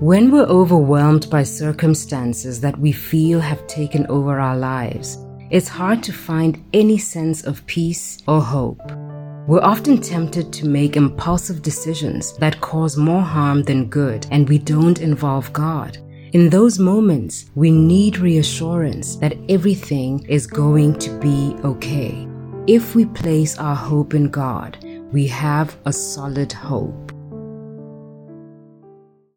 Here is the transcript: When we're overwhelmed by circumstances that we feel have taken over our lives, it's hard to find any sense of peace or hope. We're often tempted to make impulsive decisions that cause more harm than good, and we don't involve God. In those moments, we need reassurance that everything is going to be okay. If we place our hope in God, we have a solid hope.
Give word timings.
When 0.00 0.30
we're 0.30 0.42
overwhelmed 0.42 1.30
by 1.30 1.42
circumstances 1.42 2.60
that 2.60 2.78
we 2.78 2.92
feel 2.92 3.40
have 3.40 3.66
taken 3.66 4.06
over 4.08 4.38
our 4.38 4.54
lives, 4.54 5.24
it's 5.48 5.68
hard 5.68 6.02
to 6.02 6.12
find 6.12 6.62
any 6.74 6.98
sense 6.98 7.42
of 7.46 7.64
peace 7.64 8.18
or 8.28 8.42
hope. 8.42 8.82
We're 9.46 9.62
often 9.62 9.98
tempted 10.02 10.52
to 10.52 10.68
make 10.68 10.96
impulsive 10.96 11.62
decisions 11.62 12.36
that 12.36 12.60
cause 12.60 12.98
more 12.98 13.22
harm 13.22 13.62
than 13.62 13.88
good, 13.88 14.26
and 14.30 14.46
we 14.46 14.58
don't 14.58 15.00
involve 15.00 15.50
God. 15.54 15.96
In 16.34 16.50
those 16.50 16.78
moments, 16.78 17.50
we 17.54 17.70
need 17.70 18.18
reassurance 18.18 19.16
that 19.16 19.38
everything 19.48 20.26
is 20.28 20.46
going 20.46 20.98
to 20.98 21.18
be 21.20 21.56
okay. 21.64 22.28
If 22.66 22.94
we 22.94 23.06
place 23.06 23.56
our 23.56 23.74
hope 23.74 24.12
in 24.12 24.28
God, 24.28 24.76
we 25.10 25.26
have 25.28 25.74
a 25.86 25.92
solid 25.92 26.52
hope. 26.52 27.15